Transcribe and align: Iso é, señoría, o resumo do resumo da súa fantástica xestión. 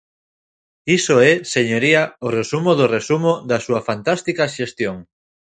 Iso 0.97 1.15
é, 1.31 1.33
señoría, 1.55 2.01
o 2.27 2.29
resumo 2.39 2.71
do 2.79 2.85
resumo 2.97 3.31
da 3.49 3.57
súa 3.65 3.81
fantástica 3.89 4.45
xestión. 4.55 4.97